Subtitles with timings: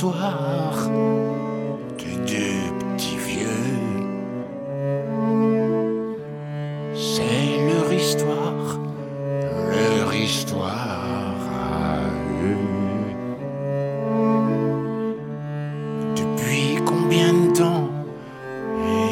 [0.00, 0.88] L'histoire
[1.98, 3.74] de deux petits vieux.
[6.94, 8.78] C'est leur histoire,
[9.72, 11.98] leur histoire à
[12.44, 12.70] eux.
[16.14, 17.88] Depuis combien de temps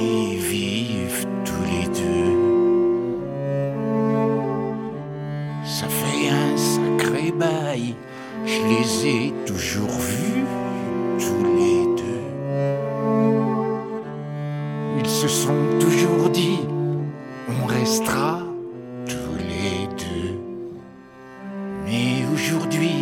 [0.00, 2.34] ils vivent tous les deux.
[5.64, 7.94] Ça fait un sacré bail,
[8.44, 10.61] je les ai toujours vus
[11.22, 12.24] tous les deux.
[14.98, 16.60] Ils se sont toujours dit,
[17.48, 18.40] on restera
[19.06, 20.34] tous les deux.
[21.84, 22.96] Mais aujourd'hui,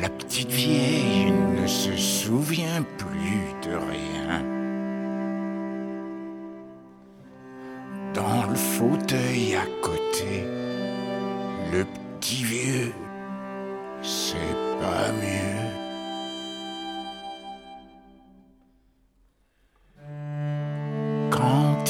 [0.00, 4.44] la petite vieille ne se souvient plus de rien.
[8.14, 10.44] Dans le fauteuil à côté,
[11.72, 11.84] le
[12.18, 12.92] petit vieux,
[14.02, 15.85] c'est pas mieux.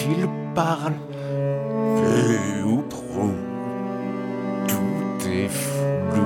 [0.07, 0.95] Quand il parle,
[1.97, 3.33] peu ou prou,
[4.69, 6.23] tout est flou.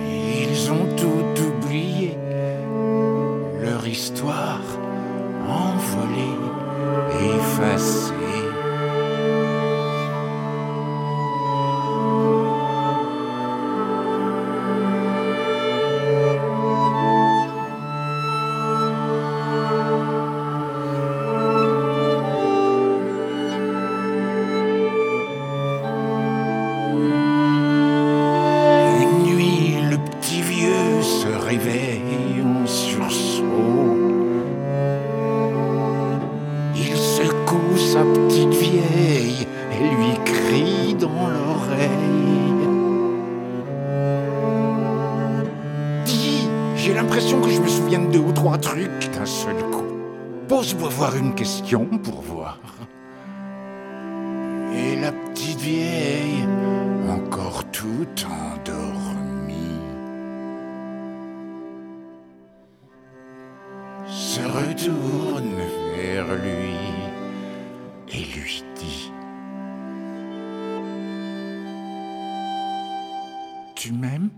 [0.00, 2.18] Ils ont tout oublié,
[3.62, 4.60] leur histoire
[5.48, 6.38] envolée,
[7.36, 8.23] effacée.
[37.94, 42.52] Sa petite vieille et lui crie dans l'oreille.
[46.04, 49.86] Dis, j'ai l'impression que je me souviens de deux ou trois trucs d'un seul coup.
[50.48, 52.58] Pose-moi voir une question pour voir.
[54.76, 56.48] Et la petite vieille,
[57.08, 59.78] encore tout endormie,
[64.08, 65.60] se retourne
[65.96, 66.53] vers lui
[73.84, 74.30] Tu m'aimes